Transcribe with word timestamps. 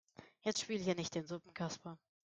Jetzt 0.39 0.61
spiel 0.61 0.79
hier 0.79 0.95
nicht 0.95 1.13
den 1.13 1.27
Suppenkasper. 1.27 1.99